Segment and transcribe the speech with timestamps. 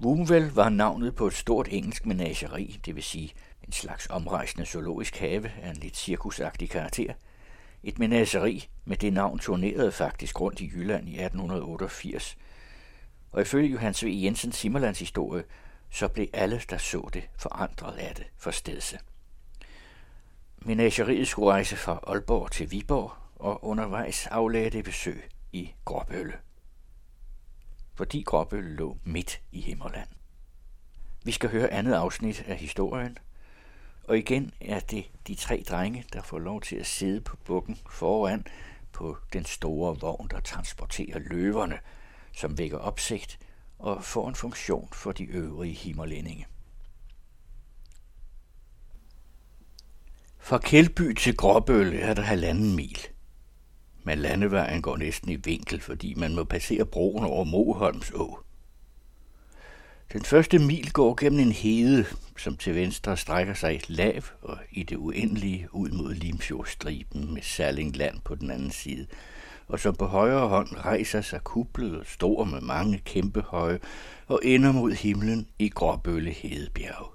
[0.00, 3.32] Woomvel var navnet på et stort engelsk menageri, det vil sige
[3.66, 7.14] en slags omrejsende zoologisk have af en lidt cirkusagtig karakter.
[7.82, 12.36] Et menageri med det navn turnerede faktisk rundt i Jylland i 1888,
[13.32, 14.08] og ifølge Johannes V.
[14.12, 15.44] Jensens Simmerlands historie,
[15.90, 18.98] så blev alle, der så det, forandret af det for stedse.
[20.58, 26.34] Menageriet skulle rejse fra Aalborg til Viborg, og undervejs aflagde det besøg i Gråbølle.
[27.94, 30.08] Fordi Gråbøl lå midt i Himmerland.
[31.24, 33.18] Vi skal høre andet afsnit af historien,
[34.04, 37.78] og igen er det de tre drenge, der får lov til at sidde på bukken
[37.90, 38.46] foran
[38.92, 41.78] på den store vogn, der transporterer løverne,
[42.32, 43.38] som vækker opsigt
[43.78, 46.46] og får en funktion for de øvrige himmerlændinge.
[50.38, 52.98] Fra Kældby til Gråbøl er der halvanden mil.
[54.04, 58.38] Men landevejen går næsten i vinkel, fordi man må passere broen over Moholms å.
[60.12, 62.04] Den første mil går gennem en hede,
[62.36, 68.20] som til venstre strækker sig lav og i det uendelige ud mod Limfjordstriben med Sallingland
[68.24, 69.06] på den anden side,
[69.68, 73.78] og som på højre hånd rejser sig kuplet og stor med mange kæmpe høje
[74.26, 77.13] og ender mod himlen i Gråbølle Hedebjerg.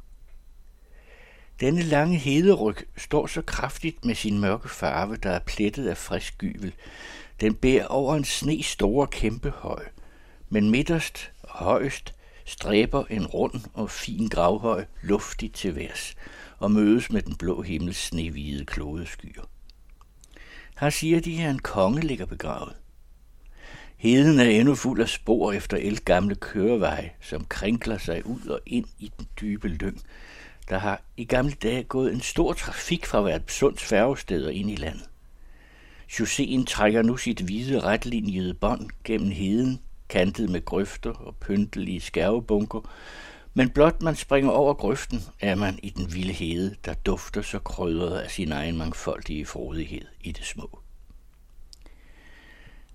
[1.60, 6.38] Denne lange hederyg står så kraftigt med sin mørke farve, der er plettet af frisk
[6.38, 6.74] gyvel.
[7.42, 9.86] Den bærer over en sne store kæmpe høj,
[10.50, 12.14] men midterst og højst
[12.46, 16.16] stræber en rund og fin gravhøj luftigt til værs
[16.60, 19.44] og mødes med den blå himmels snehvide klodeskyer.
[20.80, 22.76] Her siger de, at en konge ligger begravet.
[23.98, 28.86] Heden er endnu fuld af spor efter elgamle køreveje, som krinkler sig ud og ind
[29.00, 30.02] i den dybe lyng.
[30.70, 34.76] Der har i gamle dage gået en stor trafik fra hvert sunds og ind i
[34.76, 35.10] landet.
[36.12, 42.82] Chausséen trækker nu sit hvide retlinjede bånd gennem heden, kantet med grøfter og pyntelige skærvebunker,
[43.54, 47.60] men blot man springer over grøften, er man i den vilde hede, der dufter så
[47.60, 50.80] krydret af sin egen mangfoldige frodighed i det små.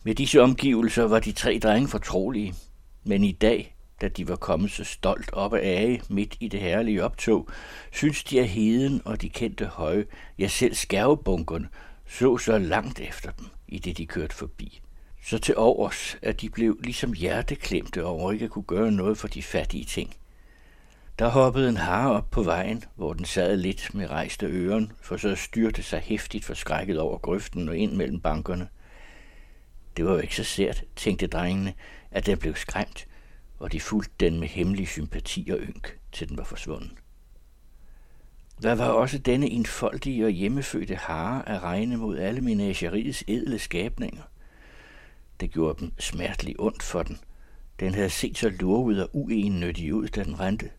[0.02, 2.54] Med disse omgivelser var de tre drenge fortrolige,
[3.04, 6.60] men i dag, da de var kommet så stolt op af Age midt i det
[6.60, 7.48] herlige optog,
[7.92, 10.04] synes de at heden og de kendte høje,
[10.38, 11.68] ja selv skærvebunkerne,
[12.08, 14.80] så så langt efter dem, i det de kørte forbi.
[15.24, 19.28] Så til overs, at de blev ligesom hjerteklemte over ikke at kunne gøre noget for
[19.28, 20.14] de fattige ting–
[21.18, 25.16] der hoppede en hare op på vejen, hvor den sad lidt med rejste øren, for
[25.16, 28.68] så styrte sig hæftigt forskrækket over grøften og ind mellem bankerne.
[29.96, 31.74] Det var jo ikke så sært, tænkte drengene,
[32.10, 33.06] at den blev skræmt,
[33.58, 36.90] og de fulgte den med hemmelig sympati og ynk, til den var forsvundet.
[38.58, 44.22] Hvad var også denne enfoldige og hjemmefødte hare at regne mod alle menageriets edle skabninger?
[45.40, 47.18] Det gjorde dem smerteligt ondt for den.
[47.80, 50.70] Den havde set så lurvet og uennyttig ud, da den rendte.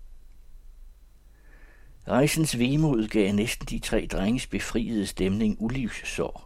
[2.08, 6.45] Rejsens vemod gav næsten de tre drenges befriede stemning ulivssår.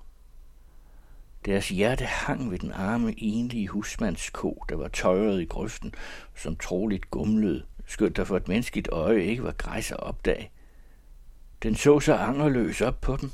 [1.50, 5.94] Deres hjerte hang ved den arme, enlige husmandsko, der var tøjet i grøften,
[6.36, 10.52] som troligt gumlede, skønt der for et menneskeligt øje ikke var græs at opdage.
[11.64, 13.32] Den så så angerløs op på dem.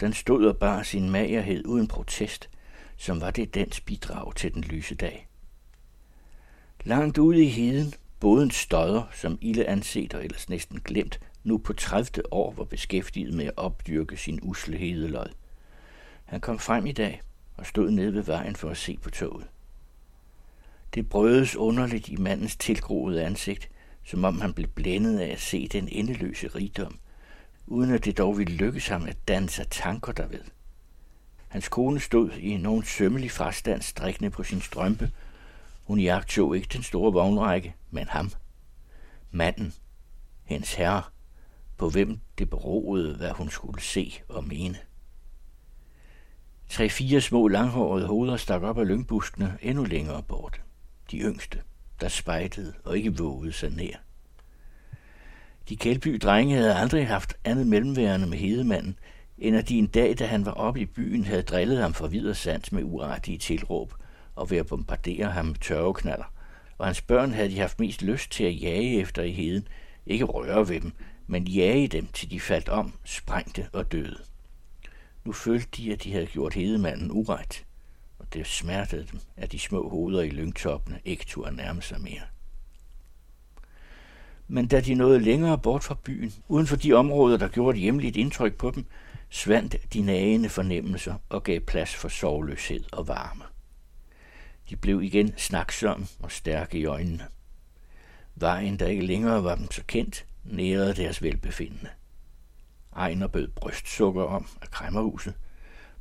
[0.00, 2.48] Den stod og bar sin magerhed uden protest,
[2.96, 5.28] som var det dens bidrag til den lyse dag.
[6.84, 11.72] Langt ude i heden båden støder, som Ille anset og ellers næsten glemt, nu på
[11.72, 12.32] 30.
[12.32, 15.28] år var beskæftiget med at opdyrke sin usle hedelod.
[16.24, 17.20] Han kom frem i dag
[17.56, 19.46] og stod nede ved vejen for at se på toget.
[20.94, 23.68] Det brødes underligt i mandens tilgroede ansigt,
[24.04, 26.98] som om han blev blændet af at se den endeløse rigdom,
[27.66, 30.44] uden at det dog ville lykkes ham at danse tanker derved.
[31.48, 35.10] Hans kone stod i nogen sømmelig frastand strikkende på sin strømpe.
[35.84, 38.30] Hun jagtog ikke den store vognrække, men ham.
[39.30, 39.74] Manden,
[40.44, 41.02] hendes herre,
[41.76, 44.78] på hvem det beroede, hvad hun skulle se og mene.
[46.68, 50.60] Tre-fire små langhårede hoveder stak op af lyngbuskene endnu længere bort.
[51.10, 51.58] De yngste,
[52.00, 53.96] der spejtede og ikke vågede sig nær.
[55.68, 58.98] De kældby drenge havde aldrig haft andet mellemværende med hedemanden,
[59.38, 62.06] end at de en dag, da han var oppe i byen, havde drillet ham for
[62.06, 63.94] videre sands med uartige tilråb
[64.34, 66.32] og ved at bombardere ham med tørveknaller.
[66.78, 69.68] Og hans børn havde de haft mest lyst til at jage efter i heden,
[70.06, 70.92] ikke røre ved dem,
[71.26, 74.18] men jage dem, til de faldt om, sprængte og døde.
[75.24, 77.64] Nu følte de, at de havde gjort hedemanden uret,
[78.18, 82.22] og det smertede dem, at de små hoveder i lyngtoppene ikke turde nærme sig mere.
[84.48, 87.82] Men da de nåede længere bort fra byen, uden for de områder, der gjorde et
[87.82, 88.86] hjemligt indtryk på dem,
[89.30, 93.44] svandt de nagende fornemmelser og gav plads for sovløshed og varme.
[94.70, 97.26] De blev igen snaksomme og stærke i øjnene.
[98.34, 101.88] Vejen, der ikke længere var dem så kendt, nærede deres velbefindende.
[102.96, 105.34] Ejner bød brystsukker om af kræmmerhuset.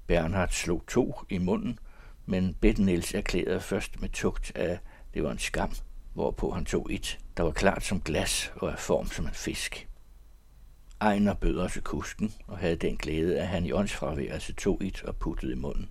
[0.08, 1.80] Bernhard slog to i munden,
[2.26, 4.80] men Bette Niels erklærede først med tugt, at
[5.14, 5.72] det var en skam,
[6.14, 9.88] hvorpå han tog et, der var klart som glas og af form som en fisk.
[11.02, 15.16] Ejner bød også kusken og havde den glæde, at han i åndsfraværelse tog et og
[15.16, 15.90] puttede i munden.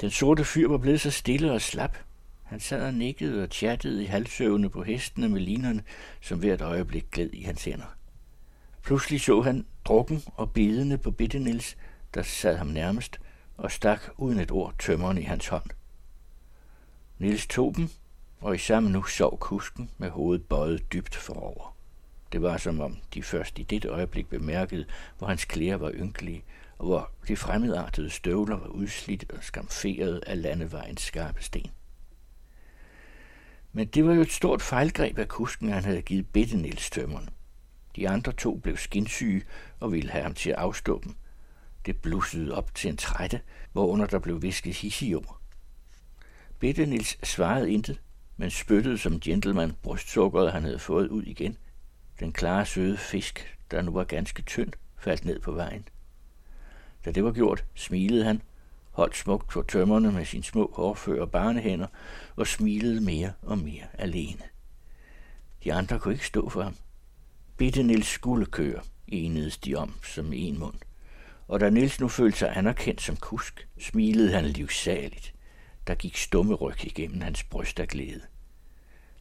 [0.00, 1.96] Den sorte fyr var blevet så stille og slap.
[2.42, 5.82] Han sad og nikkede og chattede i halvsøvne på hestene med linerne,
[6.20, 7.95] som hvert øjeblik gled i hans hænder.
[8.86, 11.76] Pludselig så han drukken og bedende på Bitte Nils,
[12.14, 13.20] der sad ham nærmest,
[13.56, 15.70] og stak uden et ord tømmeren i hans hånd.
[17.18, 17.88] Nils tog dem,
[18.40, 21.76] og i samme nu sov kusken med hovedet bøjet dybt forover.
[22.32, 24.84] Det var som om de først i dette øjeblik bemærkede,
[25.18, 26.44] hvor hans klæder var ynkelige,
[26.78, 31.70] og hvor de fremmedartede støvler var udslidt og skamferet af landevejens skarpe sten.
[33.72, 37.35] Men det var jo et stort fejlgreb af kusken, han havde givet Bitte Niels tømmerne.
[37.96, 39.42] De andre to blev skinsyge
[39.80, 41.14] og ville have ham til at afstå dem.
[41.86, 43.40] Det blussede op til en trætte,
[43.72, 45.40] hvorunder der blev visket hissijord.
[46.58, 48.00] Bette Nils svarede intet,
[48.36, 51.56] men spyttede som gentleman brystsukkeret, han havde fået ud igen.
[52.20, 55.88] Den klare, søde fisk, der nu var ganske tynd, faldt ned på vejen.
[57.04, 58.42] Da det var gjort, smilede han,
[58.90, 61.86] holdt smukt på tømmerne med sine små hårføre barnehænder
[62.36, 64.42] og smilede mere og mere alene.
[65.64, 66.74] De andre kunne ikke stå for ham.
[67.56, 70.74] Bitte Nils skulle køre, enedes de om som en mund.
[71.48, 75.34] Og da Nils nu følte sig anerkendt som kusk, smilede han livsaligt.
[75.86, 78.20] Der gik stumme ryg igennem hans bryst af glæde.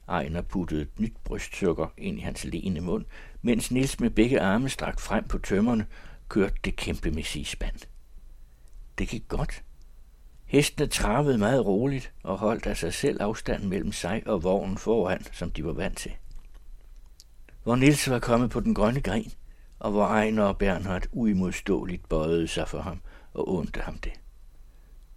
[0.08, 3.06] Ejner puttede et nyt brystsukker ind i hans lene mund,
[3.42, 5.86] mens Nils med begge arme strakt frem på tømmerne
[6.30, 7.80] kørte det kæmpemæssige spand.
[8.98, 9.64] Det gik godt.
[10.46, 15.26] Hestene travede meget roligt og holdt af sig selv afstanden mellem sig og vognen foran,
[15.32, 16.12] som de var vant til.
[17.66, 19.32] Hvor Nils var kommet på den grønne gren,
[19.80, 23.00] og hvor Ejner og Bernhard uimodståeligt bøjede sig for ham
[23.34, 24.12] og undte ham det.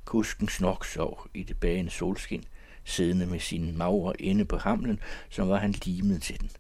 [0.05, 2.45] Kusken snork sov i det bagende solskin,
[2.85, 5.01] siddende med sin magre inde på hamlen,
[5.31, 6.51] som var han limet til den.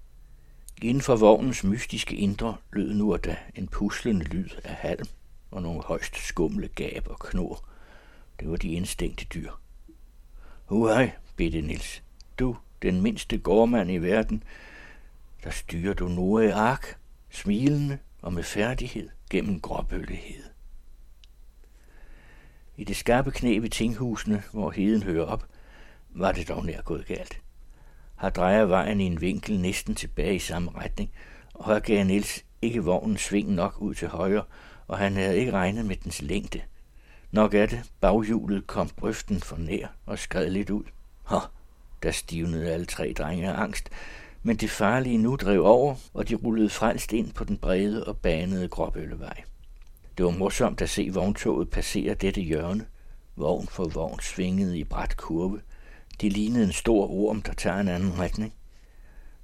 [0.82, 5.06] Inden for vognens mystiske indre lød nu og da en puslende lyd af halm
[5.50, 7.68] og nogle højst skumle gab og knor.
[8.40, 9.50] Det var de indstængte dyr.
[10.64, 12.02] Huhej, bedte Nils.
[12.38, 14.42] Du, den mindste gårdmand i verden,
[15.44, 16.98] der styrer du nu i ark,
[17.30, 20.44] smilende og med færdighed gennem gråbøllighed.
[22.76, 25.46] I det skarpe knæ ved tinghusene, hvor heden hører op,
[26.10, 27.40] var det dog nær gået galt.
[28.20, 31.10] Her drejer vejen i en vinkel næsten tilbage i samme retning,
[31.54, 34.44] og her gav Niels ikke vognen sving nok ud til højre,
[34.88, 36.60] og han havde ikke regnet med dens længde.
[37.30, 40.84] Nok er det, baghjulet kom brøften for nær og skred lidt ud.
[41.26, 41.38] Ha,
[42.02, 43.90] der stivnede alle tre drenge af angst,
[44.42, 48.16] men det farlige nu drev over, og de rullede frelst ind på den brede og
[48.16, 49.42] banede Gråbøllevej.
[50.18, 52.86] Det var morsomt at se vogntoget passere dette hjørne.
[53.36, 55.60] Vogn for vogn svingede i bræt kurve.
[56.20, 58.54] Det lignede en stor orm, der tager en anden retning.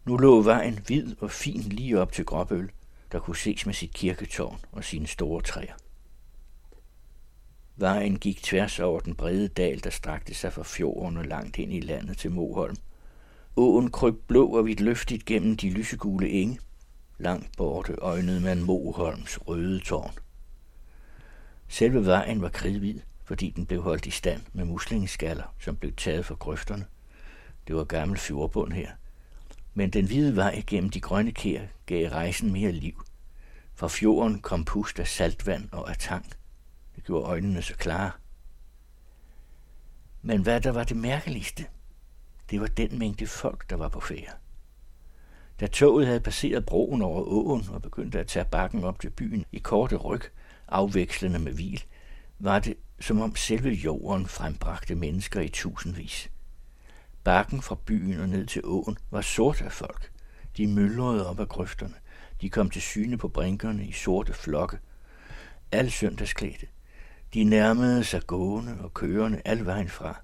[0.04, 2.70] Nu lå vejen hvid og fin lige op til Gråbøl,
[3.12, 5.74] der kunne ses med sit kirketårn og sine store træer.
[7.76, 11.72] Vejen gik tværs over den brede dal, der strakte sig fra fjorden og langt ind
[11.72, 12.76] i landet til Moholm.
[13.56, 16.58] Åen kryb blå og vidt løftigt gennem de lysegule enge.
[17.18, 20.12] Langt borte øjnede man Moholms røde tårn.
[21.68, 26.26] Selve vejen var kridhvid, fordi den blev holdt i stand med muslingeskaller, som blev taget
[26.26, 26.86] fra grøfterne.
[27.66, 28.90] Det var gammel fjordbund her.
[29.74, 33.02] Men den hvide vej gennem de grønne kær gav rejsen mere liv.
[33.74, 36.26] Fra fjorden kom pust af saltvand og af tang.
[36.96, 38.10] Det gjorde øjnene så klare.
[40.22, 41.66] Men hvad der var det mærkeligste,
[42.50, 44.30] det var den mængde folk, der var på ferie.
[45.60, 49.44] Da toget havde passeret broen over åen og begyndte at tage bakken op til byen
[49.52, 50.22] i korte ryg,
[50.68, 51.84] afvekslende med hvil,
[52.38, 56.30] var det, som om selve jorden frembragte mennesker i tusindvis.
[57.24, 60.12] Bakken fra byen og ned til åen var sort af folk.
[60.56, 61.94] De myldrede op ad grøfterne.
[62.40, 64.78] De kom til syne på brinkerne i sorte flokke.
[65.72, 66.66] Al søndagsklædte.
[67.34, 70.23] De nærmede sig gående og kørende al vejen fra.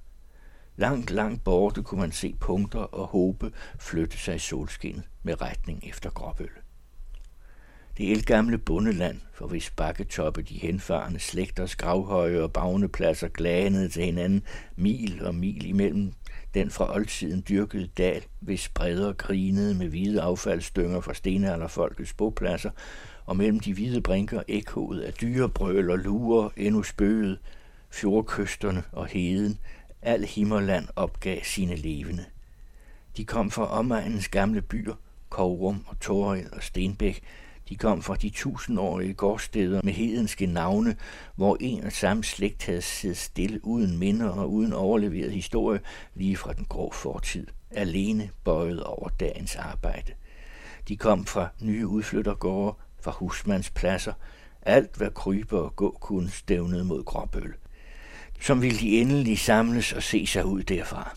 [0.81, 5.85] Langt, langt borte kunne man se punkter og håbe flytte sig i solskinnet med retning
[5.89, 6.51] efter Gråbøl.
[7.99, 14.43] Det elgamle bundeland, for hvis bakketoppe de henfarende slægters gravhøje og bagnepladser glanede til hinanden,
[14.77, 16.13] mil og mil imellem
[16.55, 22.71] den fra oldtiden dyrkede dal, hvis bredder grinede med hvide affaldsdynger fra stenalderfolkets bopladser,
[23.27, 27.39] og mellem de hvide brinker ekkoet af dyrebrøl og lurer endnu spøget,
[27.91, 29.59] fjordkysterne og heden,
[30.03, 32.25] al Himmerland opgav sine levende.
[33.17, 34.95] De kom fra omegnens gamle byer,
[35.29, 37.23] Kovrum og Torred og Stenbæk.
[37.69, 40.97] De kom fra de tusindårige gårdsteder med hedenske navne,
[41.37, 45.81] hvor en og samme slægt havde siddet stille uden minder og uden overleveret historie
[46.15, 50.13] lige fra den grå fortid, alene bøjet over dagens arbejde.
[50.89, 54.13] De kom fra nye udflyttergårde, fra husmandspladser,
[54.63, 57.55] alt hvad krybe og gå kunne stævnede mod gråbøl.
[58.41, 61.17] Som ville de endelig samles og se sig ud derfra.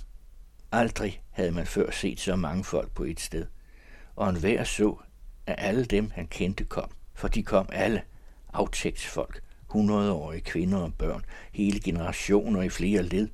[0.72, 3.46] Aldrig havde man før set så mange folk på et sted,
[4.16, 4.98] og en hver så,
[5.48, 8.02] at alle dem, han kendte, kom, for de kom alle,
[8.54, 13.28] aftægtsfolk, hundredårige kvinder og børn, hele generationer i flere led,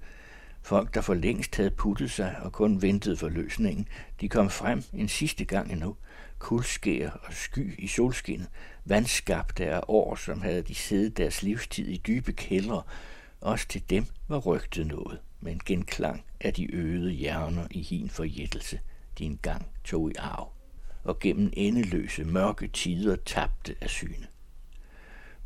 [0.62, 3.88] folk, der for længst havde puttet sig og kun ventede for løsningen,
[4.22, 5.96] de kom frem en sidste gang endnu,
[6.40, 8.48] kuldskær og sky i solskinnet,
[8.86, 12.84] vandskabte af år, som havde de siddet deres livstid i dybe kældre,
[13.42, 18.80] også til dem var rygtet noget, men genklang af de øde hjerner i hin forjættelse,
[19.18, 20.52] de engang tog i arv,
[21.04, 24.28] og gennem endeløse mørke tider tabte af syne.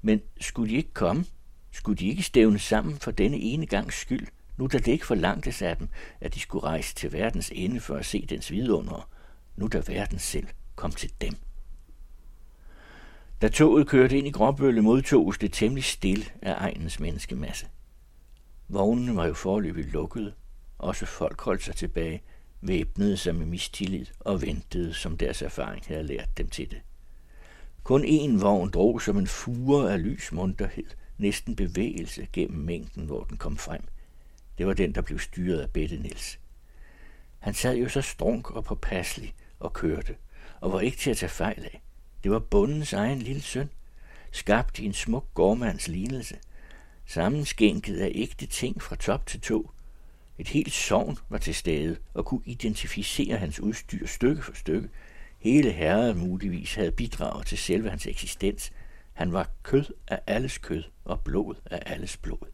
[0.02, 1.26] Men skulle de ikke komme?
[1.72, 5.62] Skulle de ikke stævne sammen for denne ene gangs skyld, nu da det ikke forlangtes
[5.62, 5.90] af dem,
[6.22, 9.10] at de skulle rejse til verdens ende for at se dens vidunder,
[9.56, 11.34] nu da verden selv kom til dem?
[13.42, 17.68] Da toget kørte ind i Gråbølle, modtoges det temmelig stille af egnens menneskemasse.
[18.68, 20.34] Vognene var jo forløbig lukkede.
[20.78, 22.22] Også folk holdt sig tilbage,
[22.62, 26.82] væbnede sig med mistillid og ventede, som deres erfaring havde lært dem til det.
[27.84, 30.86] Kun én vogn drog som en fure af lys munterhed,
[31.18, 33.84] næsten bevægelse gennem mængden, hvor den kom frem.
[34.58, 36.40] Det var den, der blev styret af Bette Niels.
[37.40, 40.16] Han sad jo så strunk og påpasselig og kørte,
[40.62, 41.82] og var ikke til at tage fejl af.
[42.24, 43.70] Det var bundens egen lille søn,
[44.32, 46.38] skabt i en smuk gårdmands lignelse–
[47.06, 49.72] sammenskænket af ægte ting fra top til tå.
[50.38, 54.90] Et helt sovn var til stede og kunne identificere hans udstyr stykke for stykke.
[55.40, 58.72] Hele herret muligvis havde bidraget til selve hans eksistens.
[59.14, 62.48] Han var kød af alles kød og blod af alles blod.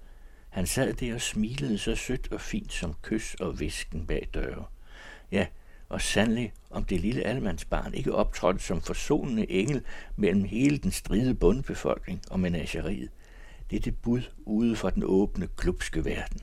[0.50, 4.66] Han sad der og smilede så sødt og fint som kys og visken bag døre.
[5.32, 5.46] Ja,
[5.90, 9.82] og sandelig om det lille almandsbarn ikke optrådte som forsonende engel
[10.16, 13.10] mellem hele den stride bundbefolkning og menageriet
[13.72, 16.42] dette bud ude for den åbne, klubske verden.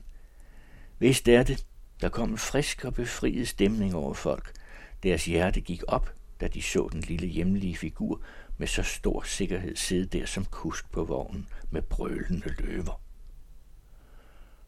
[0.99, 1.65] Vist er det,
[2.01, 4.51] der kom en frisk og befriet stemning over folk.
[5.03, 8.21] Deres hjerte gik op, da de så den lille hjemlige figur
[8.57, 13.01] med så stor sikkerhed sidde der som kusk på vognen med brølende løver.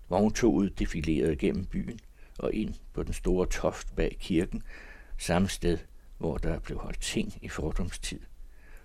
[0.09, 1.99] Vogntoget defilerede gennem byen
[2.39, 4.63] og ind på den store toft bag kirken,
[5.17, 5.77] samme sted,
[6.17, 8.19] hvor der blev holdt ting i fordomstid.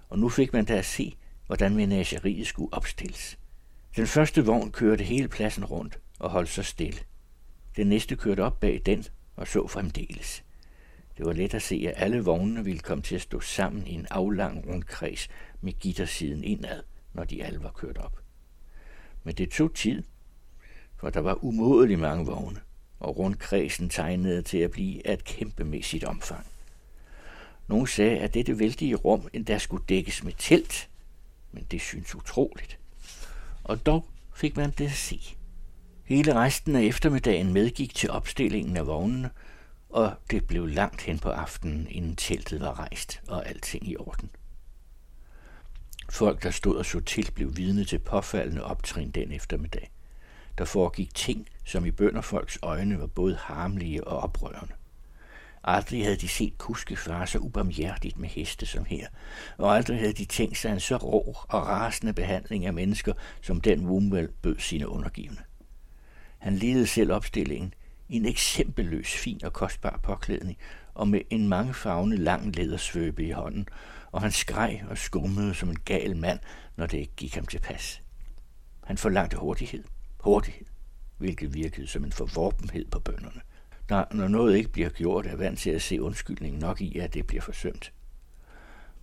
[0.08, 1.16] Og nu fik man da at se,
[1.46, 3.38] hvordan menageriet skulle opstilles.
[3.96, 6.98] Den første vogn kørte hele pladsen rundt og holdt sig stille.
[7.76, 9.04] Den næste kørte op bag den
[9.36, 10.44] og så fremdeles.
[11.18, 13.92] Det var let at se, at alle vognene ville komme til at stå sammen i
[13.92, 15.28] en aflang rundkreds
[15.60, 16.82] med gittersiden indad,
[17.12, 18.18] når de alle var kørt op.
[19.24, 20.02] Men det tog tid,
[20.96, 22.60] for der var umådeligt mange vogne,
[23.00, 26.46] og rundkredsen tegnede til at blive af et kæmpemæssigt omfang.
[27.68, 30.88] Nogle sagde, at dette vældige rum endda skulle dækkes med telt,
[31.52, 32.78] men det synes utroligt
[33.64, 35.36] og dog fik man det at se.
[36.04, 39.30] Hele resten af eftermiddagen medgik til opstillingen af vognene,
[39.88, 44.30] og det blev langt hen på aftenen, inden teltet var rejst og alting i orden.
[46.10, 49.90] Folk, der stod og så til, blev vidne til påfaldende optrin den eftermiddag.
[50.58, 54.74] Der foregik ting, som i bønderfolks øjne var både harmlige og oprørende.
[55.66, 59.06] Aldrig havde de set kuske fare så ubarmhjertigt med heste som her,
[59.58, 63.60] og aldrig havde de tænkt sig en så rå og rasende behandling af mennesker, som
[63.60, 65.42] den Wumwell bød sine undergivende.
[66.38, 67.74] Han ledede selv opstillingen
[68.08, 70.58] i en eksempelløs fin og kostbar påklædning,
[70.94, 73.68] og med en mangefarvende lang lædersvøbe i hånden,
[74.12, 76.38] og han skreg og skummede som en gal mand,
[76.76, 78.02] når det ikke gik ham til pas.
[78.84, 79.84] Han forlangte hurtighed,
[80.20, 80.66] hurtighed,
[81.18, 83.40] hvilket virkede som en forvorpenhed på bønderne–
[83.88, 87.14] der, når noget ikke bliver gjort, er vant til at se undskyldning nok i, at
[87.14, 87.92] det bliver forsømt.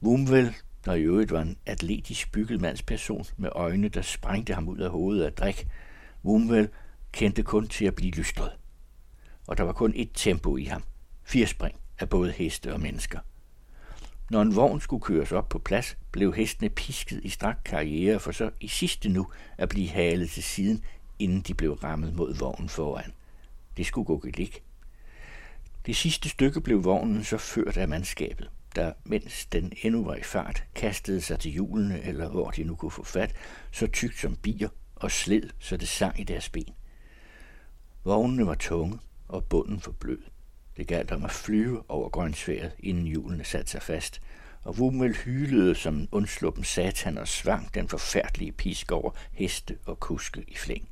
[0.04, 4.78] Wumvel, der i øvrigt var en atletisk bygget mandsperson med øjne, der sprængte ham ud
[4.78, 5.68] af hovedet af drik,
[6.26, 6.70] Wumvel
[7.12, 8.52] kendte kun til at blive lystret.
[9.48, 10.84] Og der var kun et tempo i ham.
[11.24, 13.20] Fire spring af både heste og mennesker.
[14.30, 18.32] Når en vogn skulle køres op på plads, blev hestene pisket i strak karriere for
[18.32, 20.84] så i sidste nu at blive halet til siden,
[21.20, 23.12] inden de blev rammet mod vognen foran.
[23.78, 24.64] Det skulle gå gelik.
[25.86, 30.24] Det sidste stykke blev vognen så ført af mandskabet, der, mens den endnu var i
[30.24, 33.36] fart, kastede sig til hjulene, eller hvor de nu kunne få fat,
[33.72, 36.74] så tykt som bier, og sled, så det sang i deres ben.
[38.04, 40.22] Vognene var tunge, og bunden for blød.
[40.78, 44.22] Det galt om at flyve over grønsværet, inden hjulene satte sig fast,
[44.64, 50.00] og Wummel hylede som en undsluppen satan og svang den forfærdelige pisk over heste og
[50.00, 50.91] kuske i flæng.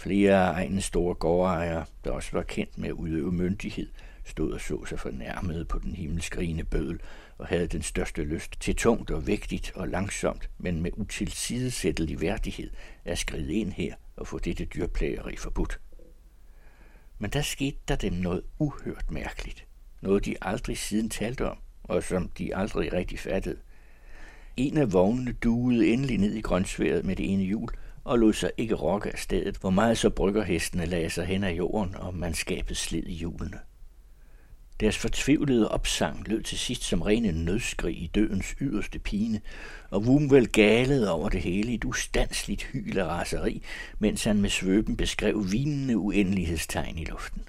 [0.00, 3.88] Flere af egens store gårdejere, der også var kendt med at udøve myndighed,
[4.24, 7.00] stod og så sig fornærmede på den himmelskrigende bødel
[7.38, 12.70] og havde den største lyst til tungt og vægtigt og langsomt, men med utilsidesættelig værdighed
[13.04, 15.80] at skride ind her og få dette dyrplageri forbudt.
[17.18, 19.66] Men der skete der dem noget uhørt mærkeligt.
[20.00, 23.58] Noget de aldrig siden talte om, og som de aldrig rigtig fattede.
[24.56, 27.70] En af vognene duede endelig ned i grønsværet med det ene hjul,
[28.04, 31.52] og lod sig ikke rokke af stedet, hvor meget så bryggerhestene lagde sig hen ad
[31.52, 33.58] jorden, og mandskabet slid i hjulene.
[34.80, 39.40] Deres fortvivlede opsang lød til sidst som rene nødskrig i dødens yderste pine,
[39.90, 43.62] og Wumvel galede over det hele i et ustandsligt hyl af raseri,
[43.98, 47.42] mens han med svøben beskrev vinende uendelighedstegn i luften.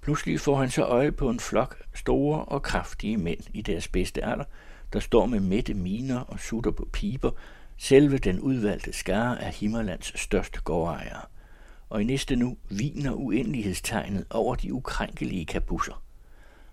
[0.00, 4.24] Pludselig får han så øje på en flok store og kraftige mænd i deres bedste
[4.24, 4.44] alder,
[4.92, 7.30] der står med mætte miner og sutter på piber,
[7.82, 11.20] selve den udvalgte skare af Himmerlands største gårdejere
[11.88, 16.02] og i næste nu viner uendelighedstegnet over de ukrænkelige kabusser.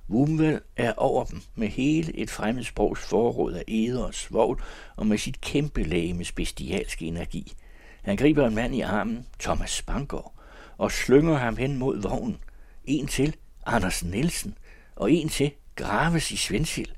[0.09, 4.63] Wumvel er over dem med hele et fremmedsprogs forråd af æder og svovl
[4.95, 7.53] og med sit kæmpe med bestialske energi.
[8.01, 10.33] Han griber en mand i armen, Thomas Spangård,
[10.77, 12.37] og slynger ham hen mod vognen.
[12.85, 13.35] En til,
[13.65, 14.57] Anders Nielsen,
[14.95, 16.91] og en til, Graves i Svendsild.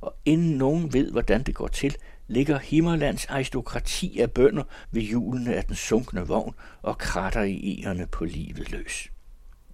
[0.00, 1.96] Og inden nogen ved, hvordan det går til,
[2.32, 8.06] ligger Himmerlands aristokrati af bønder ved hjulene af den sunkne vogn og kratter i egerne
[8.06, 9.08] på livet løs.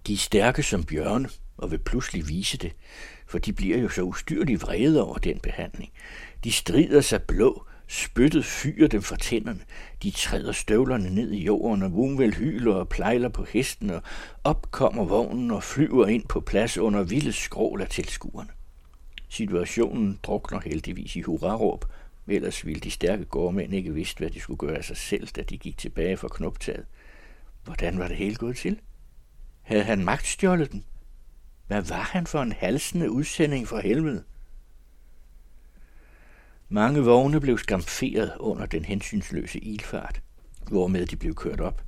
[0.07, 2.71] De er stærke som bjørne og vil pludselig vise det,
[3.27, 5.91] for de bliver jo så ustyrligt vrede over den behandling.
[6.43, 9.59] De strider sig blå, spyttet fyrer dem fra tænderne.
[10.03, 14.01] De træder støvlerne ned i jorden, og Wumvel hyler og plejler på hesten, og
[14.43, 18.49] op kommer vognen og flyver ind på plads under vilde skrål af tilskuerne.
[19.29, 21.85] Situationen drukner heldigvis i hurraråb,
[22.31, 25.41] Ellers ville de stærke gårdmænd ikke vidst, hvad de skulle gøre af sig selv, da
[25.41, 26.85] de gik tilbage fra knoptaget.
[27.63, 28.79] Hvordan var det hele gået til?
[29.61, 30.85] Havde han magtstjålet den?
[31.67, 34.23] Hvad var han for en halsende udsending for helvede?
[36.69, 40.21] Mange vogne blev skamferet under den hensynsløse ilfart,
[40.67, 41.83] hvormed de blev kørt op.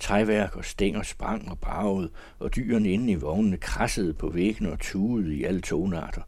[0.00, 4.80] Træværk og stænger sprang og bragede, og dyrene inde i vognene krassede på væggene og
[4.80, 6.22] tugede i alle tonarter.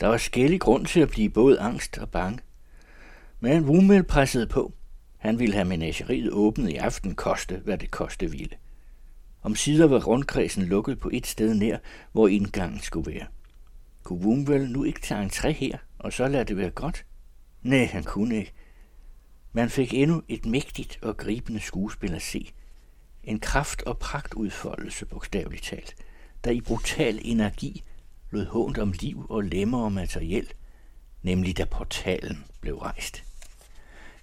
[0.00, 2.38] Der var skældig grund til at blive både angst og bange.
[3.40, 4.72] Men Rummel pressede på.
[5.18, 8.56] Han ville have menageriet åbnet i aften, koste hvad det koste ville.
[9.42, 11.78] Om sider var rundkredsen lukket på et sted nær,
[12.12, 13.26] hvor indgangen skulle være.
[14.02, 17.06] Kunne Wumvel nu ikke tage en træ her, og så lade det være godt?
[17.62, 18.52] Nej, han kunne ikke.
[19.52, 22.52] Man fik endnu et mægtigt og gribende skuespil at se.
[23.24, 25.94] En kraft- og pragtudfoldelse, bogstaveligt talt,
[26.44, 27.82] der i brutal energi
[28.30, 30.52] lod hånd om liv og lemmer og materiel,
[31.22, 33.29] nemlig da portalen blev rejst.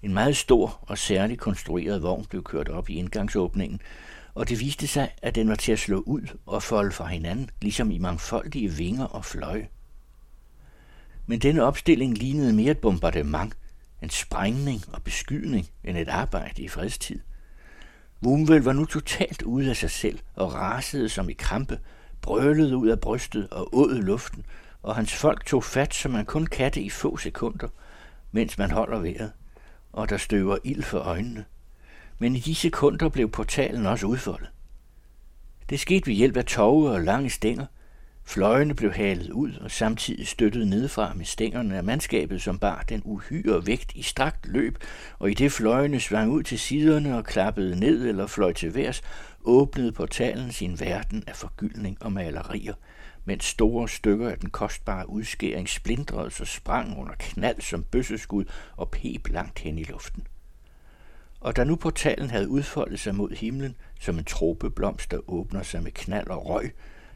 [0.04, 3.80] En meget stor og særligt konstrueret vogn blev kørt op i indgangsåbningen,
[4.34, 7.50] og det viste sig, at den var til at slå ud og folde fra hinanden,
[7.62, 9.68] ligesom i mangfoldige vinger og fløje.
[11.26, 13.58] Men denne opstilling lignede mere et bombardement,
[14.02, 17.20] en sprængning og beskydning end et arbejde i fredstid.
[18.24, 21.80] Wumvel var nu totalt ude af sig selv og rasede som i krampe,
[22.22, 24.46] brølede ud af brystet og åd luften,
[24.84, 27.68] og hans folk tog fat, som man kun kan i få sekunder,
[28.32, 29.32] mens man holder vejret
[29.98, 31.46] og der støver ild for øjnene.
[32.20, 34.50] Men i de sekunder blev portalen også udfoldet.
[35.70, 37.66] Det skete ved hjælp af tove og lange stænger.
[38.26, 43.02] Fløjene blev halet ud og samtidig støttet nedefra med stængerne af mandskabet, som bar den
[43.06, 44.78] uhyre vægt i strakt løb,
[45.20, 49.02] og i det fløjene svang ud til siderne og klappede ned eller fløj til værs,
[49.44, 52.74] åbnede portalen sin verden af forgyldning og malerier–
[53.28, 58.46] mens store stykker af den kostbare udskæring splindrede sig sprang under knald som bøsseskud
[58.78, 60.28] og pep langt hen i luften.
[61.40, 65.84] Og da nu portalen havde udfoldet sig mod himlen, som en tropeblomst, der åbner sig
[65.84, 66.74] med knald og røg,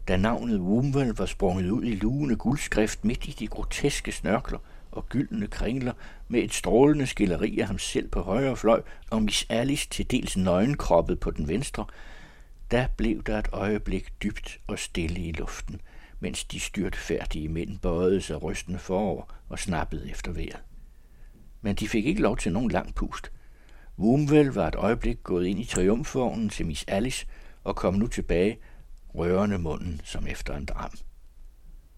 [0.07, 4.59] da navnet Wumvel var sprunget ud i lugende guldskrift midt i de groteske snørkler
[4.91, 5.93] og gyldne kringler
[6.27, 10.37] med et strålende skilleri af ham selv på højre fløj og Miss Alice til dels
[10.37, 11.85] nøgenkroppet på den venstre,
[12.71, 15.81] da blev der et øjeblik dybt og stille i luften–
[16.21, 20.63] mens de styrtfærdige mænd bøjede sig rysten forover og snappede efter vejret.
[21.61, 23.31] Men de fik ikke lov til nogen lang pust.
[23.99, 27.25] Wumvel var et øjeblik gået ind i triumfvognen til Miss Alice
[27.63, 28.57] og kom nu tilbage,
[29.15, 30.91] rørende munden som efter en dram.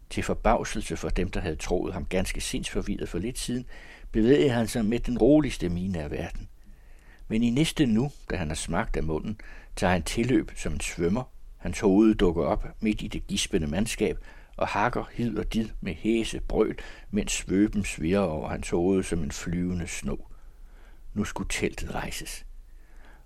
[0.10, 3.66] Til forbavselse for dem, der havde troet ham ganske sindsforvirret for lidt siden,
[4.12, 6.50] bevægede han sig med den roligste mine af verden.
[7.28, 9.40] Men i næste nu, da han har smagt af munden,
[9.76, 11.33] tager han tilløb som en svømmer
[11.64, 14.18] Hans hoved dukker op midt i det gispende mandskab
[14.58, 16.78] og hakker hid og did med hæse brøl,
[17.12, 20.32] mens svøben svirrer over hans hoved som en flyvende snog.
[21.14, 22.46] Nu skulle teltet rejses,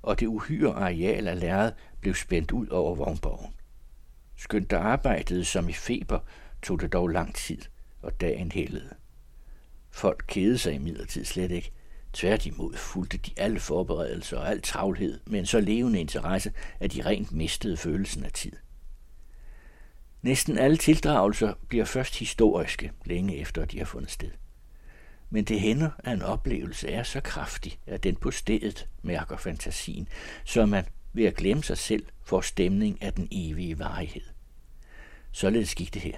[0.02, 1.72] og det uhyre areal af lærred
[2.02, 3.54] blev spændt ud over vognborgen.
[4.36, 6.20] Skønt der arbejdede som i feber,
[6.62, 7.62] tog det dog lang tid,
[8.02, 8.94] og dagen hældede.
[9.92, 11.72] Folk kede sig imidlertid slet ikke.
[12.14, 17.06] Tværtimod fulgte de alle forberedelser og al travlhed med en så levende interesse, at de
[17.06, 18.52] rent mistede følelsen af tid.
[20.22, 24.32] Næsten alle tildragelser bliver først historiske, længe efter de har fundet sted.
[25.30, 30.08] Men det hænder, at en oplevelse er så kraftig, at den på stedet mærker fantasien,
[30.46, 34.22] så man ved at glemme sig selv får stemning af den evige varighed.
[35.32, 36.18] Således gik det her.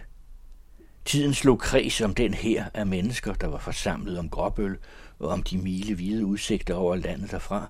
[1.06, 4.78] Tiden slog kreds om den her af mennesker, der var forsamlet om Gråbøl
[5.20, 7.70] og om de milevide udsigter over landet derfra,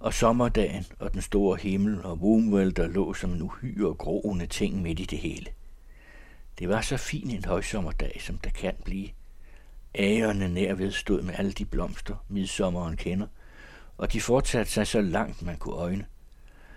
[0.00, 4.82] og sommerdagen og den store himmel og Woomwell, der lå som en uhyre groende ting
[4.82, 5.46] midt i det hele.
[6.58, 9.08] Det var så fin en højsommerdag, som der kan blive.
[9.94, 13.26] Ægerne nærved stod med alle de blomster, midsommeren kender,
[13.98, 16.04] og de fortsatte sig så langt man kunne øjne.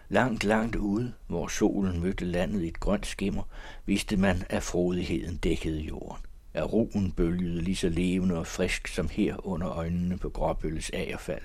[0.09, 3.43] Langt, langt ude, hvor solen mødte landet i et grønt skimmer,
[3.85, 6.25] vidste man, at frodigheden dækkede jorden.
[6.53, 11.43] At roen bølgede lige så levende og frisk som her under øjnene på Gråbølles agerfald,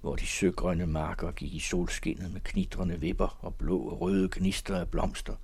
[0.00, 4.76] hvor de søgrønne marker gik i solskinnet med knitrende vipper og blå og røde gnister
[4.76, 5.34] af blomster.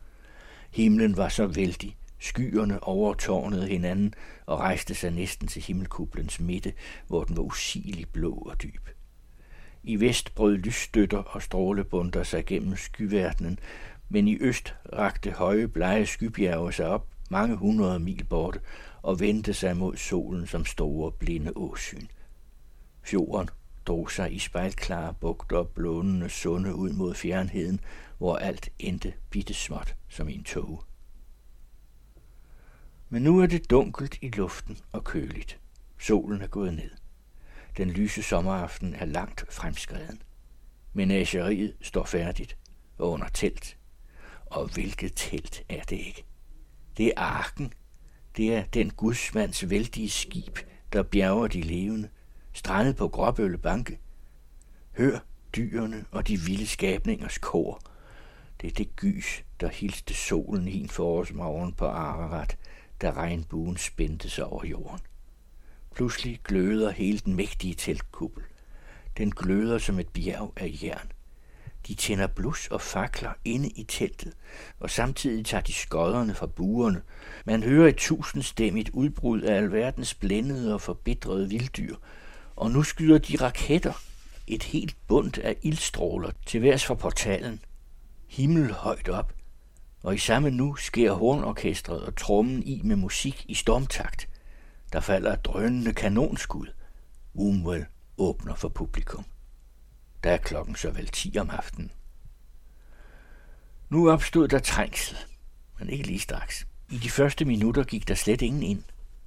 [0.71, 4.15] Himlen var så vældig, Skyerne overtårnede hinanden
[4.47, 6.73] og rejste sig næsten til himmelkublens midte,
[7.07, 8.89] hvor den var usigelig blå og dyb.
[9.83, 13.59] I vest brød lysstøtter og strålebunder sig gennem skyverdenen,
[14.09, 18.61] men i øst rakte høje, blege skybjerge sig op mange hundrede mil borte
[19.03, 22.07] og vendte sig mod solen som store, blinde åsyn.
[23.03, 23.49] Fjorden
[23.87, 27.81] drog sig i spejlklare bugter og blånende sunde ud mod fjernheden,
[28.19, 30.85] hvor alt endte bittesmåt som en tog.
[33.09, 35.61] Men nu er det dunkelt i luften og køligt.
[35.99, 36.91] Solen er gået ned.
[37.77, 40.23] Den lyse sommeraften er langt fremskreden.
[40.93, 42.57] Menageriet står færdigt
[42.99, 43.77] og under telt.
[44.47, 46.25] Og hvilket telt er det ikke?
[47.01, 47.73] Det er arken.
[48.37, 50.59] Det er den gudsmands vældige skib,
[50.93, 52.09] der bjerger de levende,
[52.53, 53.99] strandet på Gråbølle Banke.
[54.97, 55.19] Hør
[55.57, 57.81] dyrene og de vilde skabningers kor.
[58.61, 62.59] Det er det gys, der hilste solen hin forårsmorgen på Ararat,
[63.03, 65.01] da regnbuen spændte sig over jorden.
[65.95, 68.45] Pludselig gløder hele den mægtige teltkuppel.
[69.19, 71.13] Den gløder som et bjerg af jern.
[71.89, 74.33] De tænder blus og fakler inde i teltet,
[74.81, 77.03] og samtidig tager de skodderne fra buerne.
[77.45, 81.97] Man hører et tusindstemmigt udbrud af alverdens blændede og forbitrede vilddyr,
[82.57, 84.03] og nu skyder de raketter,
[84.47, 87.61] et helt bundt af ildstråler til værs fra portalen.
[88.29, 89.33] Himmel højt op,
[90.03, 94.29] og i samme nu sker hornorkestret og trommen i med musik i stormtakt.
[94.93, 96.67] Der falder drønende kanonskud.
[97.35, 97.87] Umwell
[98.19, 99.25] åbner for publikum.
[100.25, 101.91] Der er klokken så vel 10 om aftenen.
[103.89, 105.17] Nu opstod der trængsel,
[105.79, 106.67] men ikke lige straks.
[106.91, 108.83] I de første minutter gik der slet ingen ind,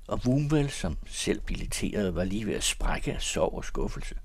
[0.07, 4.15] og Wumvel, som selv billetterede, var lige ved at sprække af sorg og skuffelse.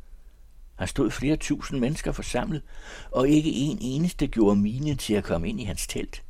[0.78, 2.62] Der stod flere tusind mennesker forsamlet,
[3.10, 6.22] og ikke en eneste gjorde mine til at komme ind i hans telt.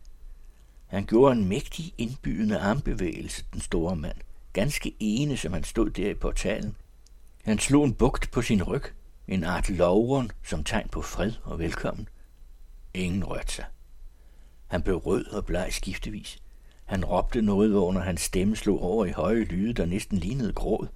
[0.87, 4.17] Han gjorde en mægtig indbydende armbevægelse, den store mand.
[4.53, 6.77] Ganske ene, som han stod der i portalen.
[7.45, 8.85] Han slog en bugt på sin ryg,
[9.29, 12.09] en art lovren som tegn på fred og velkommen.
[12.95, 13.65] Ingen rørte sig.
[14.67, 16.39] Han blev rød og bleg skiftevis.
[16.85, 20.87] Han råbte noget, under hans stemme slog over i høje lyde, der næsten lignede gråd.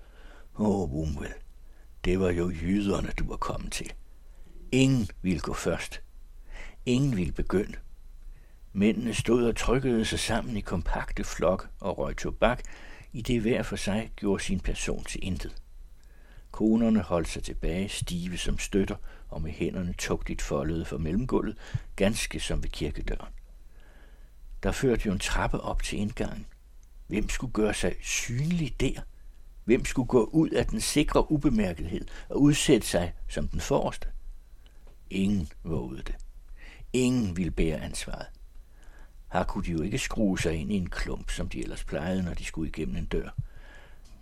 [0.58, 1.24] Åh, oh,
[2.04, 3.92] det var jo jyderne, du var kommet til.
[4.72, 6.02] Ingen ville gå først.
[6.86, 7.76] Ingen ville begynde.
[8.72, 12.62] Mændene stod og trykkede sig sammen i kompakte flok og røg tobak,
[13.12, 15.61] i det hver for sig gjorde sin person til intet.
[16.52, 18.96] Konerne holdt sig tilbage, stive som støtter,
[19.28, 21.56] og med hænderne tugtigt foldede for mellemgulvet,
[21.96, 23.32] ganske som ved kirkedøren.
[24.62, 26.46] Der førte jo en trappe op til indgangen.
[27.06, 29.00] Hvem skulle gøre sig synlig der?
[29.64, 34.08] Hvem skulle gå ud af den sikre ubemærkethed og udsætte sig som den forreste?
[35.10, 36.16] Ingen vågede det.
[36.92, 38.26] Ingen ville bære ansvaret.
[39.32, 42.22] Her kunne de jo ikke skrue sig ind i en klump, som de ellers plejede,
[42.22, 43.30] når de skulle igennem en dør.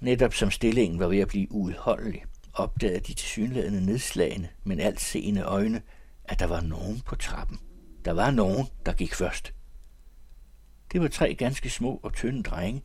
[0.01, 5.43] Netop som stillingen var ved at blive uudholdelig, opdagede de tilsyneladende nedslagende, men alt seende
[5.43, 5.83] øjne,
[6.25, 7.59] at der var nogen på trappen.
[8.05, 9.55] Der var nogen, der gik først.
[10.93, 12.83] Det var tre ganske små og tynde drenge,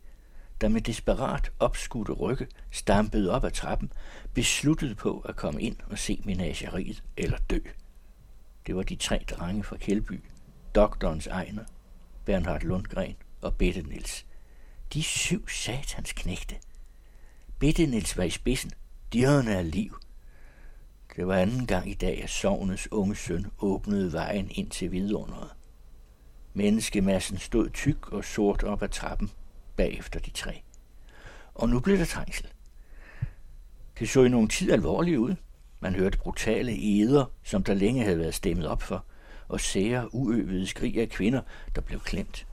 [0.62, 3.92] der med desperat opskudte rygge stampede op ad trappen,
[4.34, 7.60] besluttet på at komme ind og se menageriet eller dø.
[8.68, 10.24] Det var de tre drenge fra Kjeldby,
[10.76, 11.64] doktorens Ejner,
[12.26, 14.26] Bernhard Lundgren og Bette Nils.
[14.94, 16.14] De syv satans
[17.60, 18.72] Bitte Nils var i spidsen.
[19.14, 20.00] Dyrene af liv.
[21.16, 25.50] Det var anden gang i dag, at sovnets unge søn åbnede vejen ind til vidunderet.
[26.54, 29.32] Menneskemassen stod tyk og sort op ad trappen
[29.76, 30.62] bagefter de tre.
[31.54, 32.48] Og nu blev der trængsel.
[34.00, 35.36] Det så i nogen tid alvorligt ud.
[35.80, 39.06] Man hørte brutale eder, som der længe havde været stemmet op for,
[39.48, 41.42] og sære, uøvede skrig af kvinder,
[41.76, 42.48] der blev klemt.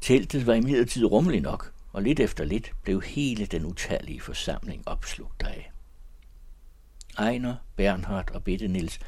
[0.00, 5.42] Teltet var imidlertid rummelig nok, og lidt efter lidt blev hele den utallige forsamling opslugt
[5.42, 5.72] af.
[7.18, 8.98] Ejner, Bernhard og Bette Nils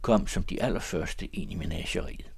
[0.00, 2.30] kom som de allerførste ind i menageriet.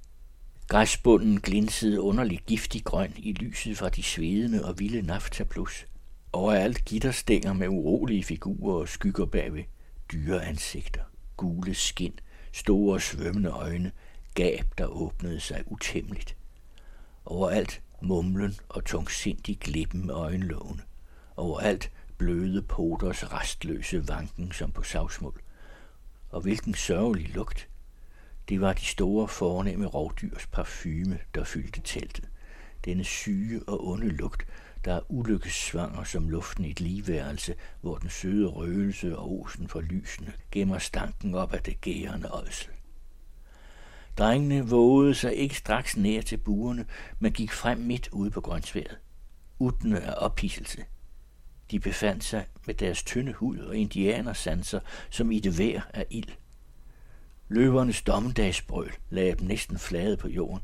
[0.67, 5.85] Græsbunden glinsede underligt giftig grøn i lyset fra de svedende og vilde naftaplus.
[6.33, 9.63] Overalt gitterstænger med urolige figurer og skygger bagved.
[10.11, 11.03] Dyre ansigter,
[11.37, 12.19] gule skin,
[12.53, 13.91] store svømmende øjne,
[14.33, 16.35] gab, der åbnede sig utæmmeligt.
[17.25, 20.81] Overalt mumlen og tungsindig glippen med øjenlågene.
[21.37, 25.35] Overalt bløde poters restløse vanken som på savsmuld.
[26.29, 27.69] Og hvilken sørgelig lugt.
[28.49, 32.29] Det var de store fornemme rovdyrs parfume, der fyldte teltet.
[32.85, 34.47] Denne syge og onde lugt,
[34.85, 39.81] der er ulykkesvanger som luften i et ligeværelse, hvor den søde røgelse og osen for
[39.81, 42.69] lysene gemmer stanken op af det gærende ådsel.
[44.19, 46.85] Drengene vågede sig ikke straks nær til buerne,
[47.19, 48.97] men gik frem midt ude på grønsværet.
[49.59, 50.85] Utne af ophidselse.
[51.71, 54.79] De befandt sig med deres tynde hud og indianersanser
[55.09, 56.29] som i det vejr af ild.
[57.49, 60.61] Løvernes dommedagsbrøl lagde dem næsten flade på jorden,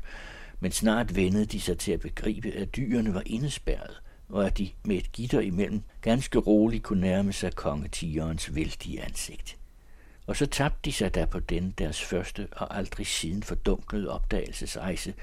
[0.60, 4.68] men snart vendede de sig til at begribe, at dyrene var indespærret, og at de
[4.84, 9.58] med et gitter imellem ganske roligt kunne nærme sig kongetigerens vældige ansigt.
[10.26, 15.14] Og så tabte de sig der på den deres første og aldrig siden fordunklede opdagelsesrejse,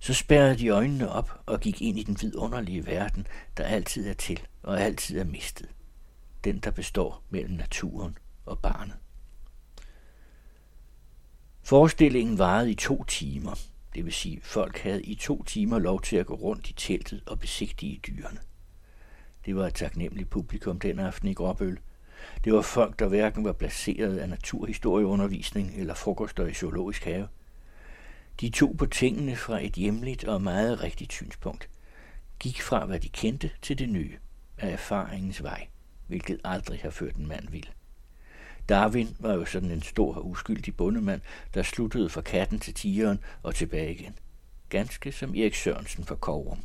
[0.00, 4.14] så spærrede de øjnene op og gik ind i den vidunderlige verden, der altid er
[4.14, 5.68] til og altid er mistet.
[6.44, 8.96] Den, der består mellem naturen og barnet.
[11.62, 13.58] Forestillingen varede i to timer.
[13.94, 17.22] Det vil sige, folk havde i to timer lov til at gå rundt i teltet
[17.26, 18.38] og besigtige dyrene.
[19.46, 21.78] Det var et taknemmeligt publikum den aften i Gråbøl.
[22.44, 27.28] Det var folk, der hverken var placeret af naturhistorieundervisning eller frokoster i zoologisk have.
[28.40, 31.68] De tog på tingene fra et hjemligt og meget rigtigt synspunkt.
[32.40, 34.16] Gik fra, hvad de kendte, til det nye,
[34.58, 35.66] af erfaringens vej,
[36.06, 37.68] hvilket aldrig har ført en mand vild.
[38.68, 41.20] Darwin var jo sådan en stor og uskyldig bondemand,
[41.54, 44.18] der sluttede fra katten til tigeren og tilbage igen.
[44.68, 46.64] Ganske som Erik Sørensen fra Kovrum.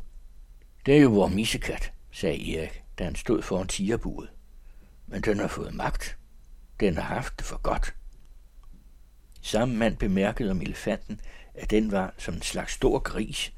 [0.86, 4.30] Det er jo vores missekat, sagde Erik, da han stod foran tigerbuet.
[5.12, 6.16] Men den har fået magt.
[6.80, 7.94] Den har haft det for godt.
[9.42, 11.20] Samme mand bemærkede om elefanten,
[11.54, 13.52] at den var som en slags stor gris.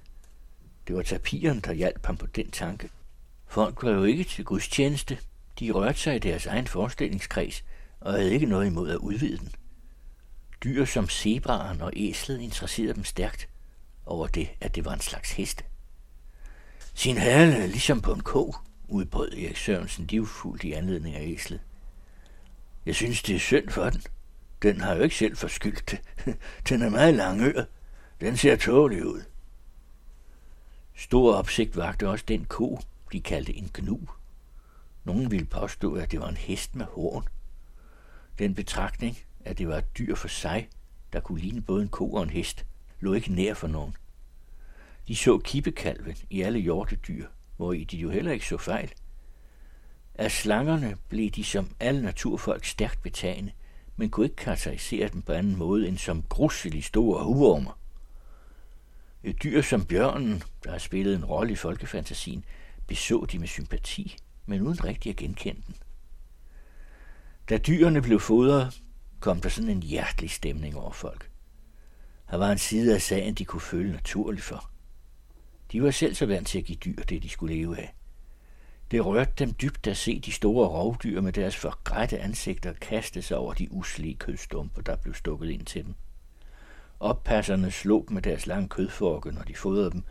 [0.87, 2.91] Det var tapiren, der hjalp ham på den tanke.
[3.47, 5.19] Folk var jo ikke til gudstjeneste.
[5.61, 7.65] De rørte sig i deres egen forestillingskreds
[8.01, 9.55] og havde ikke noget imod at udvide den.
[10.65, 13.49] Dyr som zebraen og æslet interesserede dem stærkt
[14.07, 15.65] over det, at det var en slags heste.
[16.95, 18.55] Sin hale ligesom på en ko,
[18.95, 21.61] udbrød Erik Sørensen livfuldt i anledning af æslet.
[22.87, 24.03] Jeg synes, det er synd for den.
[24.63, 26.01] Den har jo ikke selv forskyldt det.
[26.69, 27.67] Den er meget langøret.
[28.21, 29.23] Den ser tålig ud.
[30.95, 32.81] Stor opsigt vagte også den ko,
[33.13, 34.01] de kaldte en gnu.
[35.05, 37.29] Nogen ville påstå, at det var en hest med horn.
[38.39, 40.69] Den betragtning, at det var et dyr for sig,
[41.13, 42.67] der kunne ligne både en ko og en hest,
[43.01, 43.97] lå ikke nær for nogen.
[45.09, 47.27] De så kippekalven i alle hjortedyr,
[47.57, 48.93] hvor i de jo heller ikke så fejl.
[50.15, 53.53] Af slangerne blev de som alle naturfolk stærkt betagende,
[53.97, 57.79] men kunne ikke karakterisere dem på anden måde end som gruselig store uvormer.
[59.23, 62.45] Et dyr som bjørnen, der har spillet en rolle i folkefantasien,
[62.87, 65.77] beså de med sympati, men uden rigtig at genkende den.
[67.49, 68.83] Da dyrene blev fodret,
[69.21, 71.31] kom der sådan en hjertelig stemning over folk.
[72.31, 74.71] Her var en side af sagen, de kunne føle naturligt for.
[75.75, 77.95] De var selv så vant til at give dyr det, de skulle leve af.
[78.91, 83.37] Det rørte dem dybt at se de store rovdyr med deres forgrætte ansigter kaste sig
[83.37, 85.95] over de uslige kødstumper, der blev stukket ind til dem.
[87.01, 90.03] Oppasserne slog med deres lange kødforke, når de fodrede dem.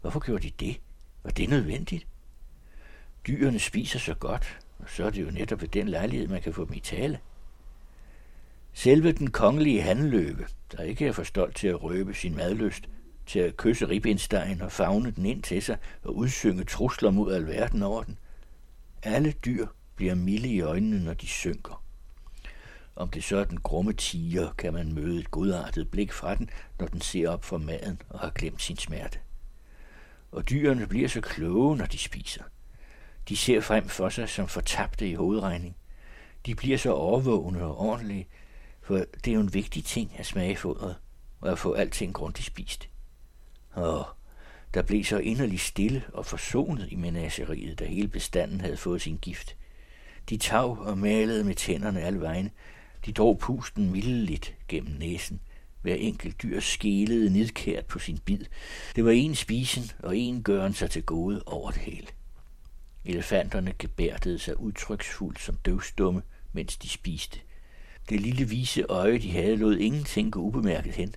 [0.00, 0.80] Hvorfor gjorde de det?
[1.22, 2.06] Var det nødvendigt?
[3.26, 6.54] Dyrene spiser så godt, og så er det jo netop ved den lejlighed, man kan
[6.54, 7.18] få dem i tale.
[8.72, 12.88] Selve den kongelige handløve, der ikke er for stolt til at røbe sin madlyst,
[13.30, 17.82] til at kysse ribbenstein og fagne den ind til sig og udsynge trusler mod alverden
[17.82, 18.18] over den.
[19.02, 19.66] Alle dyr
[19.96, 21.84] bliver milde i øjnene, når de synker.
[22.96, 26.50] Om det så er den grumme tiger, kan man møde et godartet blik fra den,
[26.78, 29.18] når den ser op for maden og har glemt sin smerte.
[30.32, 32.42] og dyrene bliver så kloge, når de spiser.
[33.28, 35.76] De ser frem for sig som fortabte i hovedregning.
[36.46, 38.28] De bliver så overvågne og ordentlige,
[38.82, 40.96] for det er jo en vigtig ting at smage fodret
[41.40, 42.89] og at få alting grundigt spist.
[43.76, 44.04] Åh,
[44.74, 49.18] der blev så inderligt stille og forsonet i menageriet, da hele bestanden havde fået sin
[49.22, 49.56] gift.
[50.28, 52.50] De tav og malede med tænderne alle vejen.
[53.06, 55.40] De drog pusten mildeligt gennem næsen.
[55.82, 58.44] Hver enkelt dyr skelede nidkært på sin bid.
[58.96, 62.06] Det var en spisen og en gøren sig til gode over det hele.
[63.04, 67.40] Elefanterne gebærdede sig udtryksfuldt som døvstumme, mens de spiste.
[68.08, 71.14] Det lille vise øje, de havde, lod ingenting gå ubemærket hen.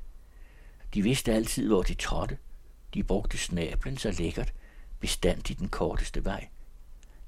[0.94, 2.38] De vidste altid, hvor de trådte.
[2.94, 4.54] De brugte snablen så lækkert,
[5.00, 6.48] bestandigt den korteste vej.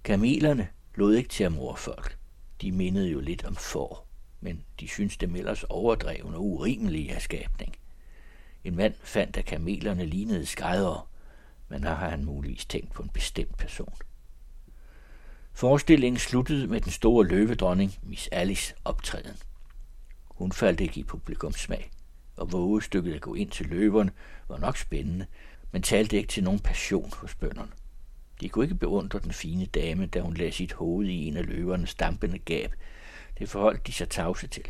[0.04, 2.17] Kamelerne lod ikke til at mor folk.
[2.62, 4.08] De mindede jo lidt om får,
[4.41, 7.75] men de syntes dem ellers overdrevne og urimelige af skabning.
[8.63, 11.01] En mand fandt, at kamelerne lignede skræddere,
[11.69, 13.93] men der har han muligvis tænkt på en bestemt person.
[15.54, 19.38] Forestillingen sluttede med den store løvedronning, Miss Alice, optræden.
[20.25, 21.91] Hun faldt ikke i publikums smag,
[22.38, 24.12] og vågestykket at gå ind til løverne
[24.48, 25.26] var nok spændende,
[25.71, 27.71] men talte ikke til nogen passion hos bønderne.
[28.41, 31.45] De kunne ikke beundre den fine dame, da hun lagde sit hoved i en af
[31.45, 32.76] løvernes dampende gab.
[33.39, 34.65] Det forholdt de sig tavse til.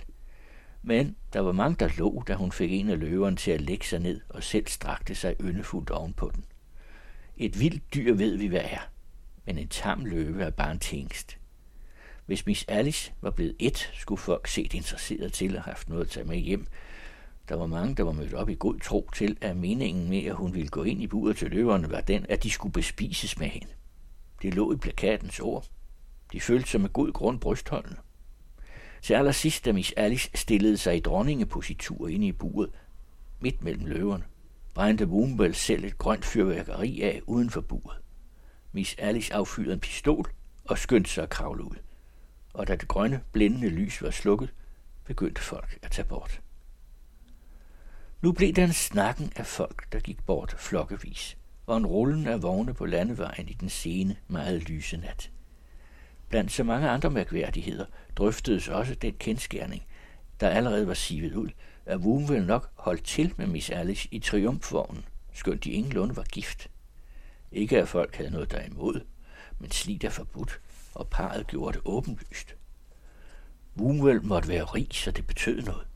[0.84, 3.86] Men der var mange, der lå, da hun fik en af løverne til at lægge
[3.86, 6.46] sig ned og selv strakte sig yndefuldt ovenpå den.
[7.38, 8.90] Et vildt dyr ved vi, hvad er,
[9.46, 11.38] men en tam løve er bare en tingst.
[12.26, 16.06] Hvis Miss Alice var blevet et, skulle folk set interesseret til at have haft noget
[16.06, 16.68] at tage med hjem.
[17.50, 20.36] Der var mange, der var mødt op i god tro til, at meningen med, at
[20.36, 23.48] hun ville gå ind i buret til løverne, var den, at de skulle bespises med
[23.48, 23.68] hende.
[24.42, 25.66] Det lå i plakatens ord.
[26.32, 27.98] De følte sig med god grund brystholdende.
[29.02, 32.72] Til allersidst, da Miss Alice stillede sig i dronningepositur inde i buret,
[33.40, 34.24] midt mellem løverne,
[34.74, 37.98] brændte Wombel selv et grønt fyrværkeri af uden for buret.
[38.72, 40.32] Miss Alice affyrede en pistol
[40.66, 41.76] og skyndte sig at kravle ud.
[42.54, 44.54] Og da det grønne, blændende lys var slukket,
[45.06, 46.42] begyndte folk at tage bort.
[48.22, 52.74] Nu blev den snakken af folk, der gik bort flokkevis, og en rullen af vogne
[52.74, 55.32] på landevejen i den sene, meget lyse nat.
[56.30, 59.84] Blandt så mange andre mærkværdigheder drøftedes også den kendskærning,
[60.40, 61.50] der allerede var sivet ud,
[61.86, 66.70] at Woomwell nok holdt til med Miss Alice i triumfvognen, skønt de ingenlunde var gift.
[67.52, 69.02] Ikke at folk havde noget derimod,
[69.60, 70.60] men slidt er forbudt,
[70.94, 72.56] og parret gjorde det åbenlyst.
[73.78, 75.88] Woomwell måtte være rig, så det betød noget.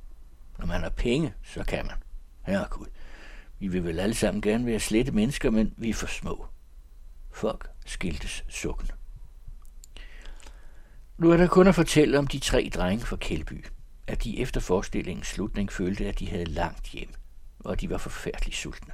[0.58, 1.96] Når man har penge, så kan man.
[2.50, 2.86] Herregud,
[3.60, 6.46] vi vil vel alle sammen gerne være slette mennesker, men vi er for små.
[7.32, 8.90] Folk skiltes sukken.
[11.18, 13.66] Nu er der kun at fortælle om de tre drenge fra Kældby,
[14.08, 17.10] at de efter forestillingens slutning følte, at de havde langt hjem,
[17.60, 18.94] og at de var forfærdeligt sultne.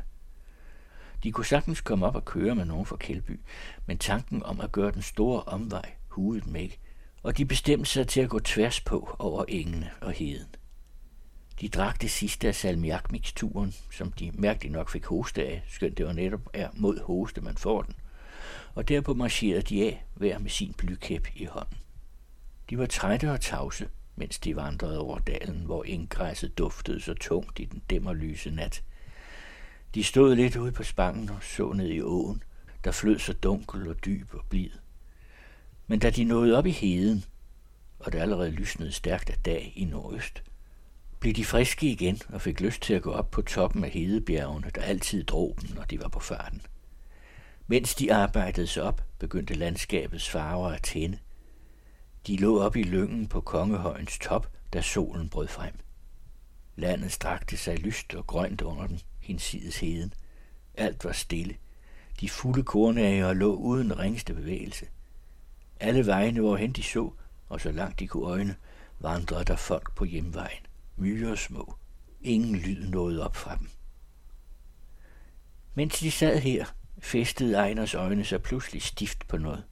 [1.24, 3.40] De kunne sagtens komme op og køre med nogen fra Kældby,
[3.86, 6.80] men tanken om at gøre den store omvej huede dem ikke,
[7.24, 10.56] og de bestemte sig til at gå tværs på over engene og heden.
[11.62, 16.06] De drak det sidste af salmiakmiksturen, som de mærkeligt nok fik hoste af, skønt det
[16.06, 17.96] var netop er mod hoste, man får den.
[18.76, 21.78] Og derpå marcherede de af, hver med sin blykæp i hånden.
[22.70, 27.60] De var trætte og tavse, mens de vandrede over dalen, hvor indgræsset duftede så tungt
[27.60, 28.84] i den dæmmerlyse nat.
[29.96, 32.44] De stod lidt ude på spangen og så ned i åen,
[32.84, 34.70] der flød så dunkel og dyb og blid.
[35.88, 37.26] Men da de nåede op i heden,
[38.00, 40.44] og det allerede lysnede stærkt af dag i nordøst,
[41.26, 44.72] blev de friske igen og fik lyst til at gå op på toppen af hedebjergene,
[44.76, 46.62] der altid drog dem, når de var på farten.
[47.68, 51.20] Mens de arbejdede sig op, begyndte landskabets farver at tænde.
[52.28, 55.74] De lå op i lyngen på Kongehøjens top, da solen brød frem.
[56.76, 60.14] Landet strakte sig lyst og grønt under den, hinsides heden.
[60.76, 61.56] Alt var stille.
[62.20, 64.86] De fulde kornager lå uden ringste bevægelse.
[65.80, 67.12] Alle vejene, hvorhen de så,
[67.50, 68.56] og så langt de kunne øjne,
[69.00, 70.66] vandrede der folk på hjemvejen
[70.98, 71.76] myresmå.
[72.22, 73.70] Ingen lyd nåede op fra dem.
[75.76, 76.66] Mens de sad her,
[77.00, 79.64] festede Ejners øjne sig pludselig stift på noget.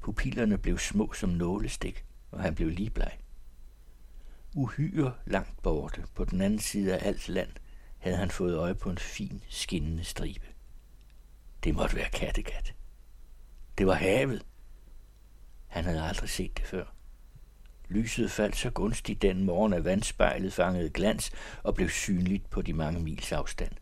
[0.00, 3.18] Pupillerne blev små som nålestik, og han blev lige bleg.
[4.54, 7.50] Uhyre langt borte, på den anden side af alt land,
[7.98, 10.46] havde han fået øje på en fin, skinnende stribe.
[11.64, 12.74] Det måtte være Kattegat.
[13.78, 14.46] Det var havet.
[15.66, 16.95] Han havde aldrig set det før.
[17.88, 21.30] Lyset faldt så gunstigt den morgen, at vandspejlet fangede glans
[21.62, 23.72] og blev synligt på de mange mils afstand.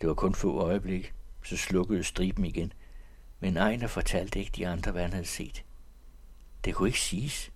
[0.00, 1.14] Det var kun få øjeblik,
[1.44, 2.72] så slukkede striben igen,
[3.40, 5.64] men Ejner fortalte ikke de andre, hvad han havde set.
[6.64, 7.52] Det kunne ikke siges.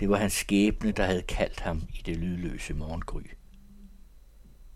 [0.00, 3.22] Det var hans skæbne, der havde kaldt ham i det lydløse morgengry.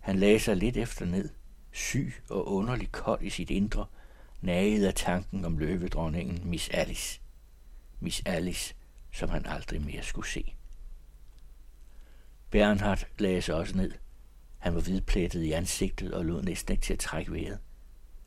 [0.01, 1.29] Han lagde sig lidt efter ned,
[1.73, 3.87] syg og underlig kold i sit indre,
[4.41, 7.21] naget af tanken om løvedronningen Miss Alice.
[8.01, 8.75] Miss Alice,
[9.17, 10.55] som han aldrig mere skulle se.
[12.51, 13.93] Bernhard lagde sig også ned.
[14.59, 17.59] Han var hvidplettet i ansigtet og lod næsten ikke til at trække vejret.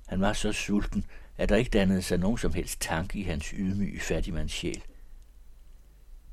[0.07, 1.05] Han var så sulten,
[1.37, 4.83] at der ikke dannede sig nogen som helst tanke i hans ydmyge fattigmands sjæl.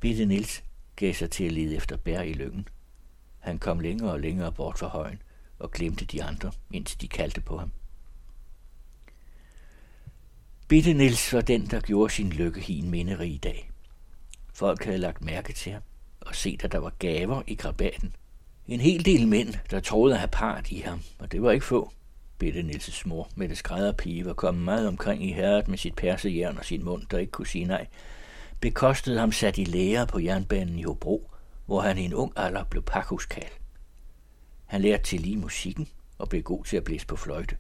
[0.00, 0.64] Bitte Nils
[0.96, 2.68] gav sig til at lede efter bær i lyngen.
[3.38, 5.22] Han kom længere og længere bort fra højen
[5.58, 7.72] og glemte de andre, indtil de kaldte på ham.
[10.68, 13.70] Bitte Nils var den, der gjorde sin lykke i en minderig dag.
[14.56, 15.82] Folk havde lagt mærke til ham
[16.20, 18.16] og set, at der var gaver i krabaten.
[18.66, 21.66] En hel del mænd, der troede at have part i ham, og det var ikke
[21.66, 21.92] få.
[22.38, 26.58] Bitte Nilses mor, med det skrædderpige, var kommet meget omkring i herret med sit persejern
[26.58, 27.86] og sin mund, der ikke kunne sige nej,
[28.60, 31.30] bekostede ham sat i lære på jernbanen i Hobro,
[31.66, 33.50] hvor han i en ung alder blev pakhuskal.
[34.66, 35.88] Han lærte til lige musikken
[36.18, 37.56] og blev god til at blæse på fløjte.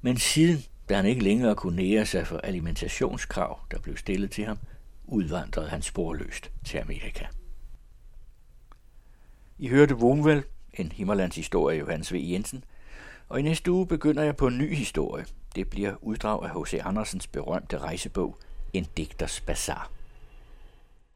[0.00, 4.44] Men siden, da han ikke længere kunne nære sig for alimentationskrav, der blev stillet til
[4.44, 4.58] ham,
[5.10, 7.24] udvandrede han sporløst til Amerika.
[9.58, 10.44] I hørte Wohnwell,
[10.74, 12.16] en Himmerlands historie af Johannes V.
[12.16, 12.64] Jensen,
[13.28, 15.26] og i næste uge begynder jeg på en ny historie.
[15.54, 16.80] Det bliver uddrag af H.C.
[16.84, 18.38] Andersens berømte rejsebog,
[18.72, 19.90] En digters bazar.